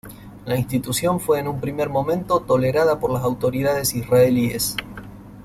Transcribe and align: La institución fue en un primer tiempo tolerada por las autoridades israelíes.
La 0.47 0.57
institución 0.57 1.19
fue 1.19 1.37
en 1.41 1.47
un 1.47 1.61
primer 1.61 1.91
tiempo 1.91 2.39
tolerada 2.39 2.99
por 2.99 3.11
las 3.11 3.21
autoridades 3.21 3.93
israelíes. 3.93 4.75